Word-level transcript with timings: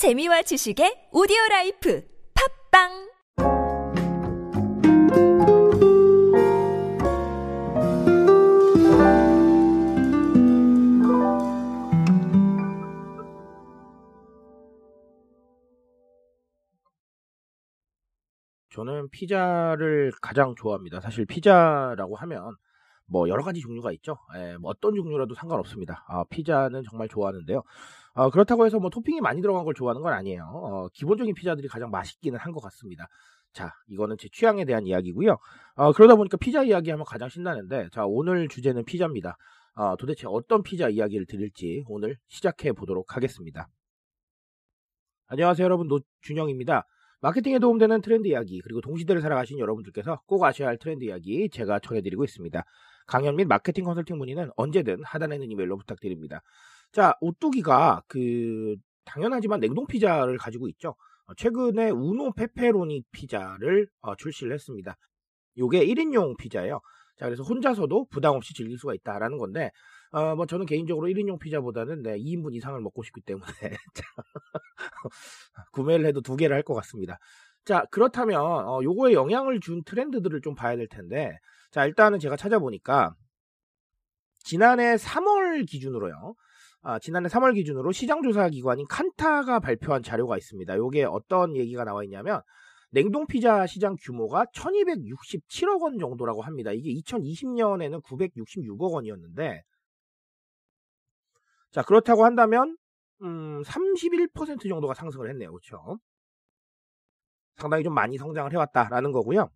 재미와 0.00 0.40
지식의 0.40 1.12
오디오 1.12 1.36
라이프 1.50 2.02
팟빵 2.72 2.88
저는 18.70 19.10
피자를 19.10 20.12
가장 20.22 20.54
좋아합니다. 20.56 21.00
사실 21.02 21.26
피자라고 21.26 22.16
하면 22.16 22.56
뭐 23.10 23.28
여러 23.28 23.42
가지 23.42 23.60
종류가 23.60 23.92
있죠. 23.92 24.16
예, 24.36 24.56
뭐 24.56 24.70
어떤 24.70 24.94
종류라도 24.94 25.34
상관없습니다. 25.34 26.04
아, 26.08 26.24
피자는 26.30 26.84
정말 26.88 27.08
좋아하는데요. 27.08 27.62
어, 28.14 28.30
그렇다고 28.30 28.66
해서 28.66 28.78
뭐 28.78 28.90
토핑이 28.90 29.20
많이 29.20 29.42
들어간 29.42 29.64
걸 29.64 29.74
좋아하는 29.74 30.02
건 30.02 30.12
아니에요. 30.12 30.44
어, 30.52 30.88
기본적인 30.92 31.34
피자들이 31.34 31.68
가장 31.68 31.90
맛있기는 31.90 32.38
한 32.38 32.52
것 32.52 32.60
같습니다. 32.60 33.06
자, 33.52 33.72
이거는 33.88 34.16
제 34.18 34.28
취향에 34.32 34.64
대한 34.64 34.86
이야기고요. 34.86 35.36
어, 35.74 35.92
그러다 35.92 36.14
보니까 36.16 36.36
피자 36.36 36.62
이야기하면 36.62 37.04
가장 37.04 37.28
신나는데, 37.28 37.88
자, 37.92 38.04
오늘 38.06 38.48
주제는 38.48 38.84
피자입니다. 38.84 39.36
어, 39.74 39.96
도대체 39.96 40.26
어떤 40.28 40.62
피자 40.62 40.88
이야기를 40.88 41.26
드릴지 41.26 41.84
오늘 41.88 42.16
시작해 42.28 42.72
보도록 42.72 43.16
하겠습니다. 43.16 43.68
안녕하세요, 45.26 45.64
여러분. 45.64 45.88
노준영입니다. 45.88 46.84
마케팅에 47.22 47.58
도움되는 47.58 48.00
트렌드 48.02 48.28
이야기, 48.28 48.60
그리고 48.62 48.80
동시대를 48.80 49.20
살아가신 49.20 49.58
여러분들께서 49.58 50.20
꼭 50.26 50.42
아셔야 50.44 50.68
할 50.68 50.78
트렌드 50.78 51.04
이야기 51.04 51.48
제가 51.50 51.78
전해드리고 51.80 52.24
있습니다. 52.24 52.64
강연 53.06 53.36
및 53.36 53.46
마케팅 53.46 53.84
컨설팅 53.84 54.18
문의는 54.18 54.50
언제든 54.56 55.02
하단에 55.04 55.36
있는 55.36 55.50
이메일로 55.50 55.76
부탁드립니다. 55.78 56.42
자, 56.92 57.14
오뚜기가 57.20 58.02
그 58.08 58.76
당연하지만 59.04 59.60
냉동 59.60 59.86
피자를 59.86 60.38
가지고 60.38 60.68
있죠. 60.68 60.94
어, 61.26 61.34
최근에 61.34 61.90
우노 61.90 62.32
페페로니 62.32 63.02
피자를 63.12 63.88
어, 64.00 64.14
출시를 64.16 64.52
했습니다. 64.52 64.96
요게 65.58 65.84
1인용 65.86 66.36
피자예요. 66.38 66.80
자, 67.16 67.26
그래서 67.26 67.42
혼자서도 67.42 68.06
부담 68.10 68.34
없이 68.36 68.54
즐길 68.54 68.78
수가 68.78 68.94
있다라는 68.94 69.38
건데, 69.38 69.70
어, 70.12 70.34
뭐 70.36 70.46
저는 70.46 70.66
개인적으로 70.66 71.08
1인용 71.08 71.38
피자보다는 71.38 72.02
네, 72.02 72.16
2인분 72.18 72.54
이상을 72.54 72.80
먹고 72.80 73.02
싶기 73.02 73.20
때문에 73.22 73.44
구매를 75.72 76.06
해도 76.06 76.20
두 76.20 76.36
개를 76.36 76.56
할 76.56 76.62
것 76.62 76.74
같습니다. 76.74 77.18
자, 77.64 77.84
그렇다면 77.90 78.40
어, 78.42 78.80
요거에 78.82 79.12
영향을 79.12 79.60
준 79.60 79.82
트렌드들을 79.84 80.40
좀 80.42 80.54
봐야 80.54 80.76
될 80.76 80.86
텐데, 80.88 81.38
자, 81.70 81.86
일단은 81.86 82.18
제가 82.18 82.36
찾아보니까 82.36 83.14
지난해 84.40 84.96
3월 84.96 85.68
기준으로요. 85.68 86.34
아, 86.82 86.98
지난해 86.98 87.28
3월 87.28 87.54
기준으로 87.54 87.92
시장조사 87.92 88.48
기관인 88.48 88.86
칸타가 88.88 89.60
발표한 89.60 90.02
자료가 90.02 90.36
있습니다. 90.36 90.76
요게 90.76 91.04
어떤 91.04 91.56
얘기가 91.56 91.84
나와 91.84 92.02
있냐면 92.04 92.42
냉동 92.90 93.26
피자 93.26 93.66
시장 93.66 93.96
규모가 94.00 94.46
1267억 94.46 95.82
원 95.82 95.98
정도라고 95.98 96.42
합니다. 96.42 96.72
이게 96.72 96.92
2020년에는 97.00 98.02
966억 98.02 98.92
원이었는데 98.92 99.62
자, 101.70 101.82
그렇다고 101.82 102.24
한다면 102.24 102.76
음, 103.22 103.62
31% 103.62 104.68
정도가 104.68 104.94
상승을 104.94 105.30
했네요. 105.30 105.52
그렇죠? 105.52 105.98
상당히 107.56 107.84
좀 107.84 107.94
많이 107.94 108.16
성장을 108.16 108.50
해왔다라는 108.52 109.12
거고요. 109.12 109.50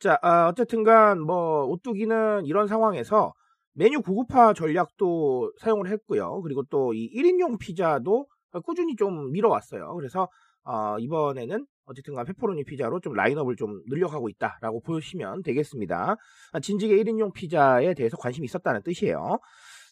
자, 0.00 0.18
아, 0.22 0.48
어쨌든간 0.48 1.20
뭐 1.20 1.64
오뚜기는 1.66 2.46
이런 2.46 2.66
상황에서 2.66 3.32
메뉴 3.74 4.00
고급화 4.02 4.54
전략도 4.54 5.52
사용을 5.60 5.88
했고요. 5.90 6.40
그리고 6.42 6.62
또 6.64 6.92
이 6.94 7.08
1인용 7.14 7.58
피자도 7.58 8.26
꾸준히 8.64 8.96
좀 8.96 9.30
밀어왔어요. 9.32 9.94
그래서 9.94 10.28
어, 10.64 10.98
이번에는 10.98 11.66
어쨌든간 11.86 12.24
페퍼로니 12.26 12.64
피자로 12.64 13.00
좀 13.00 13.12
라인업을 13.14 13.56
좀 13.56 13.80
늘려가고 13.88 14.28
있다라고 14.30 14.80
보시면 14.82 15.42
되겠습니다. 15.42 16.16
아, 16.52 16.60
진지게 16.60 16.96
1인용 16.96 17.32
피자에 17.34 17.94
대해서 17.94 18.16
관심이 18.16 18.44
있었다는 18.46 18.82
뜻이에요. 18.82 19.38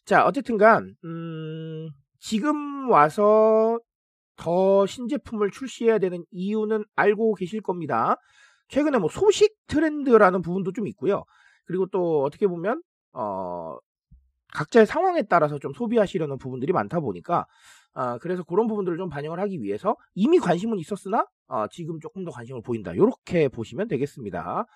자, 0.04 0.24
어쨌든간 0.26 0.94
음, 1.04 1.88
지금 2.18 2.90
와서 2.90 3.78
더 4.36 4.86
신제품을 4.86 5.50
출시해야 5.50 5.98
되는 5.98 6.24
이유는 6.30 6.84
알고 6.96 7.34
계실 7.34 7.60
겁니다. 7.60 8.16
최근에 8.68 8.98
뭐 8.98 9.08
소식 9.08 9.56
트렌드라는 9.66 10.42
부분도 10.42 10.72
좀 10.72 10.86
있고요. 10.88 11.24
그리고 11.64 11.86
또 11.86 12.22
어떻게 12.22 12.46
보면 12.46 12.82
어 13.12 13.76
각자의 14.54 14.86
상황에 14.86 15.22
따라서 15.22 15.58
좀 15.58 15.72
소비하시려는 15.74 16.38
부분들이 16.38 16.72
많다 16.72 17.00
보니까 17.00 17.46
아, 17.94 18.18
그래서 18.18 18.42
그런 18.44 18.66
부분들을 18.66 18.96
좀 18.96 19.08
반영을 19.08 19.40
하기 19.40 19.60
위해서 19.62 19.96
이미 20.14 20.38
관심은 20.38 20.78
있었으나 20.78 21.26
아, 21.48 21.66
지금 21.70 21.98
조금 22.00 22.24
더 22.24 22.30
관심을 22.30 22.62
보인다. 22.62 22.92
이렇게 22.92 23.48
보시면 23.48 23.88
되겠습니다. 23.88 24.66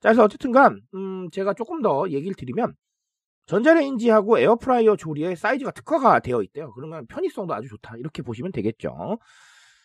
자, 0.00 0.08
그래서 0.08 0.24
어쨌든간 0.24 0.80
음, 0.94 1.30
제가 1.30 1.54
조금 1.54 1.80
더 1.80 2.08
얘기를 2.10 2.34
드리면 2.34 2.74
전자레인지하고 3.46 4.38
에어프라이어 4.38 4.96
조리에 4.96 5.34
사이즈가 5.36 5.70
특화가 5.70 6.20
되어 6.20 6.42
있대요. 6.42 6.72
그러면 6.72 7.06
편의성도 7.06 7.54
아주 7.54 7.68
좋다. 7.68 7.96
이렇게 7.98 8.22
보시면 8.22 8.52
되겠죠. 8.52 9.18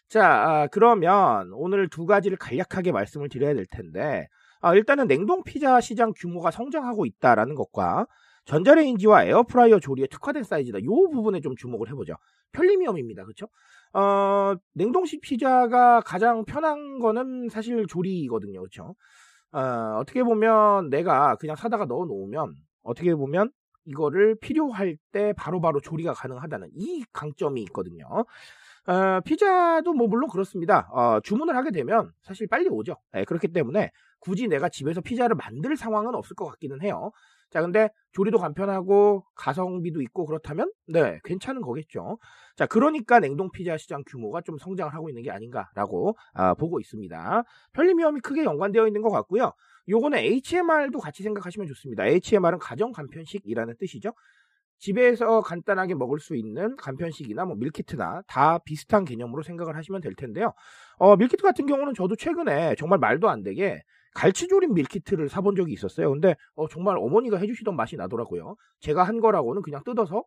자, 0.09 0.25
아, 0.25 0.67
그러면 0.67 1.51
오늘 1.53 1.89
두 1.89 2.05
가지를 2.05 2.37
간략하게 2.37 2.91
말씀을 2.93 3.27
드려야 3.29 3.53
될 3.53 3.65
텐데, 3.65 4.27
아, 4.61 4.73
일단은 4.73 5.07
냉동 5.07 5.43
피자 5.43 5.81
시장 5.81 6.13
규모가 6.15 6.49
성장하고 6.51 7.05
있다라는 7.05 7.55
것과 7.55 8.07
전자레인지와 8.45 9.25
에어프라이어 9.25 9.79
조리에 9.79 10.07
특화된 10.07 10.43
사이즈다. 10.43 10.79
이 10.79 10.85
부분에 10.85 11.41
좀 11.41 11.55
주목을 11.57 11.89
해보죠. 11.89 12.15
편리미엄입니다. 12.53 13.23
그렇죠? 13.23 13.47
어, 13.93 14.55
냉동식 14.73 15.19
피자가 15.21 15.99
가장 16.01 16.45
편한 16.45 16.99
거는 16.99 17.49
사실 17.49 17.85
조리거든요. 17.87 18.61
그렇죠? 18.61 18.95
어, 19.51 19.97
어떻게 19.99 20.23
보면 20.23 20.89
내가 20.89 21.35
그냥 21.35 21.57
사다가 21.57 21.85
넣어 21.85 22.05
놓으면 22.05 22.55
어떻게 22.83 23.13
보면 23.13 23.51
이거를 23.85 24.37
필요할 24.39 24.97
때 25.11 25.33
바로바로 25.33 25.81
조리가 25.81 26.13
가능하다는 26.13 26.69
이 26.75 27.03
강점이 27.11 27.61
있거든요. 27.63 28.05
어, 28.87 29.19
피자도 29.21 29.93
뭐 29.93 30.07
물론 30.07 30.29
그렇습니다. 30.29 30.89
어, 30.93 31.19
주문을 31.21 31.55
하게 31.55 31.71
되면 31.71 32.11
사실 32.21 32.47
빨리 32.47 32.69
오죠. 32.69 32.95
네, 33.13 33.25
그렇기 33.25 33.49
때문에 33.49 33.91
굳이 34.19 34.47
내가 34.47 34.69
집에서 34.69 35.01
피자를 35.01 35.35
만들 35.35 35.75
상황은 35.75 36.15
없을 36.15 36.35
것 36.35 36.45
같기는 36.45 36.81
해요. 36.81 37.11
자, 37.49 37.61
근데 37.61 37.89
조리도 38.13 38.39
간편하고 38.39 39.23
가성비도 39.35 40.01
있고 40.01 40.25
그렇다면 40.25 40.71
네, 40.87 41.19
괜찮은 41.23 41.61
거겠죠. 41.61 42.17
자, 42.55 42.65
그러니까 42.65 43.19
냉동 43.19 43.51
피자 43.51 43.77
시장 43.77 44.03
규모가 44.05 44.41
좀 44.41 44.57
성장을 44.57 44.93
하고 44.93 45.09
있는 45.09 45.21
게 45.21 45.31
아닌가라고 45.31 46.17
아, 46.33 46.53
보고 46.53 46.79
있습니다. 46.79 47.43
편리미엄이 47.73 48.21
크게 48.21 48.43
연관되어 48.43 48.87
있는 48.87 49.01
것 49.01 49.09
같고요. 49.11 49.53
요거는 49.89 50.17
HMR도 50.17 50.99
같이 50.99 51.23
생각하시면 51.23 51.67
좋습니다. 51.67 52.05
HMR은 52.05 52.59
가정 52.59 52.91
간편식이라는 52.91 53.75
뜻이죠. 53.79 54.13
집에서 54.79 55.41
간단하게 55.41 55.95
먹을 55.95 56.19
수 56.19 56.35
있는 56.35 56.75
간편식이나 56.77 57.45
뭐 57.45 57.55
밀키트나 57.55 58.23
다 58.27 58.57
비슷한 58.59 59.05
개념으로 59.05 59.43
생각을 59.43 59.75
하시면 59.75 60.01
될 60.01 60.13
텐데요. 60.15 60.53
어, 60.97 61.15
밀키트 61.15 61.41
같은 61.43 61.65
경우는 61.65 61.93
저도 61.93 62.15
최근에 62.15 62.75
정말 62.75 62.99
말도 62.99 63.29
안 63.29 63.43
되게 63.43 63.83
갈치조림 64.15 64.73
밀키트를 64.73 65.29
사본 65.29 65.55
적이 65.55 65.73
있었어요. 65.73 66.09
근데 66.09 66.35
어, 66.55 66.67
정말 66.67 66.97
어머니가 66.97 67.37
해주시던 67.37 67.75
맛이 67.75 67.95
나더라고요. 67.97 68.55
제가 68.79 69.03
한 69.03 69.19
거라고는 69.19 69.61
그냥 69.61 69.83
뜯어서 69.83 70.23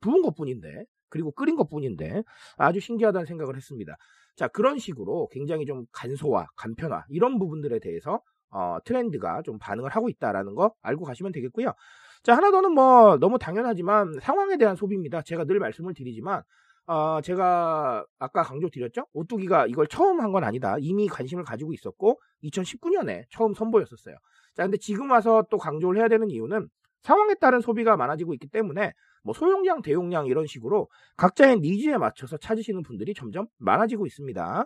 부은 0.00 0.22
것 0.22 0.34
뿐인데, 0.34 0.84
그리고 1.08 1.30
끓인 1.32 1.56
것 1.56 1.68
뿐인데, 1.68 2.22
아주 2.56 2.80
신기하다는 2.80 3.26
생각을 3.26 3.56
했습니다. 3.56 3.96
자, 4.36 4.48
그런 4.48 4.78
식으로 4.78 5.28
굉장히 5.30 5.66
좀 5.66 5.86
간소화, 5.92 6.46
간편화, 6.56 7.04
이런 7.08 7.38
부분들에 7.38 7.78
대해서 7.80 8.20
어, 8.50 8.78
트렌드가 8.84 9.42
좀 9.42 9.58
반응을 9.58 9.90
하고 9.90 10.08
있다라는 10.08 10.54
거 10.54 10.74
알고 10.82 11.04
가시면 11.04 11.32
되겠고요. 11.32 11.72
자, 12.22 12.36
하나 12.36 12.50
더는 12.50 12.72
뭐 12.72 13.18
너무 13.18 13.38
당연하지만 13.38 14.18
상황에 14.20 14.56
대한 14.56 14.76
소비입니다. 14.76 15.22
제가 15.22 15.44
늘 15.44 15.58
말씀을 15.58 15.94
드리지만 15.94 16.42
어, 16.86 17.20
제가 17.20 18.04
아까 18.18 18.42
강조드렸죠? 18.42 19.06
오뚜기가 19.12 19.66
이걸 19.66 19.86
처음 19.88 20.20
한 20.20 20.32
건 20.32 20.44
아니다. 20.44 20.76
이미 20.80 21.08
관심을 21.08 21.44
가지고 21.44 21.72
있었고 21.72 22.20
2019년에 22.44 23.24
처음 23.30 23.54
선보였었어요. 23.54 24.16
자, 24.54 24.62
근데 24.64 24.76
지금 24.78 25.10
와서 25.10 25.44
또 25.50 25.58
강조를 25.58 26.00
해야 26.00 26.08
되는 26.08 26.28
이유는 26.30 26.68
상황에 27.02 27.34
따른 27.34 27.60
소비가 27.60 27.96
많아지고 27.96 28.34
있기 28.34 28.48
때문에 28.48 28.92
뭐 29.24 29.34
소용량, 29.34 29.82
대용량 29.82 30.26
이런 30.26 30.46
식으로 30.46 30.88
각자의 31.16 31.60
니즈에 31.60 31.98
맞춰서 31.98 32.36
찾으시는 32.36 32.82
분들이 32.82 33.14
점점 33.14 33.46
많아지고 33.58 34.06
있습니다. 34.06 34.64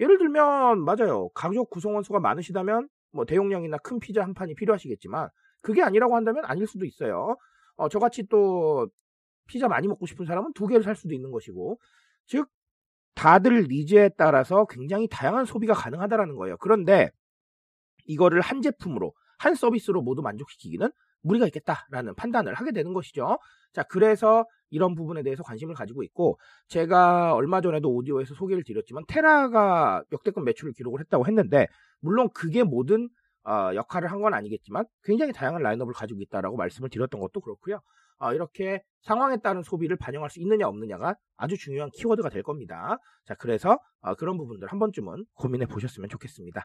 예를 0.00 0.18
들면 0.18 0.84
맞아요. 0.84 1.28
가족 1.34 1.70
구성원 1.70 2.02
수가 2.02 2.20
많으시다면 2.20 2.88
뭐 3.12 3.24
대용량이나 3.24 3.78
큰 3.78 3.98
피자 4.00 4.22
한 4.22 4.34
판이 4.34 4.54
필요하시겠지만 4.56 5.28
그게 5.66 5.82
아니라고 5.82 6.14
한다면 6.14 6.44
아닐 6.44 6.64
수도 6.68 6.84
있어요. 6.84 7.36
어, 7.74 7.88
저같이 7.88 8.28
또 8.28 8.88
피자 9.48 9.66
많이 9.66 9.88
먹고 9.88 10.06
싶은 10.06 10.24
사람은 10.24 10.52
두 10.52 10.68
개를 10.68 10.84
살 10.84 10.94
수도 10.94 11.12
있는 11.12 11.32
것이고 11.32 11.80
즉 12.26 12.48
다들 13.16 13.66
니즈에 13.68 14.10
따라서 14.16 14.64
굉장히 14.66 15.08
다양한 15.08 15.44
소비가 15.44 15.74
가능하다라는 15.74 16.36
거예요. 16.36 16.56
그런데 16.58 17.10
이거를 18.04 18.40
한 18.42 18.62
제품으로 18.62 19.12
한 19.38 19.56
서비스로 19.56 20.02
모두 20.02 20.22
만족시키기는 20.22 20.88
무리가 21.22 21.46
있겠다라는 21.48 22.14
판단을 22.14 22.54
하게 22.54 22.70
되는 22.70 22.92
것이죠. 22.92 23.38
자, 23.72 23.82
그래서 23.82 24.44
이런 24.70 24.94
부분에 24.94 25.24
대해서 25.24 25.42
관심을 25.42 25.74
가지고 25.74 26.04
있고 26.04 26.38
제가 26.68 27.34
얼마 27.34 27.60
전에도 27.60 27.92
오디오에서 27.92 28.34
소개를 28.34 28.62
드렸지만 28.62 29.02
테라가 29.08 30.04
역대급 30.12 30.44
매출을 30.44 30.74
기록을 30.74 31.00
했다고 31.00 31.26
했는데 31.26 31.66
물론 31.98 32.28
그게 32.32 32.62
모든 32.62 33.08
어, 33.46 33.74
역할을 33.74 34.10
한 34.10 34.20
건 34.20 34.34
아니겠지만 34.34 34.84
굉장히 35.04 35.32
다양한 35.32 35.62
라인업을 35.62 35.94
가지고 35.94 36.20
있다라고 36.22 36.56
말씀을 36.56 36.88
드렸던 36.90 37.20
것도 37.20 37.40
그렇고요. 37.40 37.80
어, 38.18 38.32
이렇게 38.32 38.82
상황에 39.02 39.36
따른 39.36 39.62
소비를 39.62 39.96
반영할 39.96 40.30
수 40.30 40.40
있느냐 40.40 40.66
없느냐가 40.68 41.16
아주 41.36 41.56
중요한 41.58 41.90
키워드가 41.94 42.30
될 42.30 42.42
겁니다. 42.42 42.98
자, 43.26 43.34
그래서 43.34 43.78
어, 44.00 44.14
그런 44.14 44.36
부분들 44.38 44.68
한 44.68 44.78
번쯤은 44.78 45.26
고민해 45.34 45.66
보셨으면 45.66 46.08
좋겠습니다. 46.08 46.64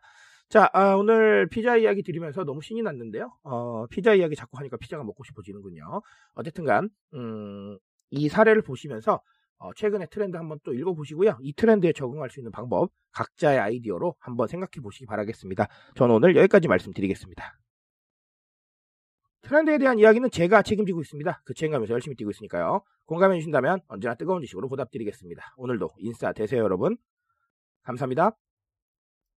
자, 0.50 0.70
아, 0.74 0.96
오늘 0.96 1.48
피자 1.50 1.76
이야기 1.78 2.04
드리면서 2.04 2.46
너무 2.46 2.62
신이 2.62 2.82
났는데요. 2.82 3.32
어, 3.44 3.86
피자 3.88 4.14
이야기 4.14 4.36
자꾸 4.36 4.58
하니까 4.58 4.78
피자가 4.78 5.04
먹고 5.04 5.24
싶어지는군요. 5.26 6.02
어쨌든간 6.36 6.90
음, 7.16 7.78
이 8.12 8.30
사례를 8.30 8.62
보시면서 8.62 9.22
어, 9.62 9.72
최근의 9.76 10.08
트렌드 10.10 10.38
한번 10.38 10.60
또 10.64 10.74
읽어보시고요. 10.74 11.38
이 11.42 11.54
트렌드에 11.54 11.94
적응할 11.94 12.32
수 12.32 12.40
있는 12.40 12.52
방법 12.52 12.92
각자의 13.12 13.60
아이디어로 13.60 14.16
한번 14.20 14.48
생각해 14.48 14.82
보시기 14.82 15.06
바라겠습니다. 15.06 15.68
저는 15.96 16.16
오늘 16.16 16.36
여기까지 16.36 16.68
말씀드리겠습니다. 16.68 17.60
트렌드에 19.44 19.78
대한 19.78 20.00
이야기는 20.00 20.32
제가 20.32 20.64
책임지고 20.64 21.02
있습니다. 21.02 21.42
그 21.46 21.54
책임감에서 21.54 21.94
열심히 21.94 22.16
뛰고 22.16 22.32
있으니까요. 22.32 22.82
공감해 23.06 23.38
주신다면 23.38 23.82
언제나 23.88 24.16
뜨거운 24.16 24.42
지식으로 24.42 24.68
보답드리겠습니다. 24.68 25.54
오늘도 25.58 25.90
인싸 26.00 26.34
되세요 26.34 26.64
여러분. 26.64 26.98
감사합니다. 27.84 28.36